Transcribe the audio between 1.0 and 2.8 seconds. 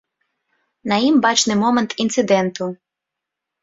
ім бачны момант інцыдэнту.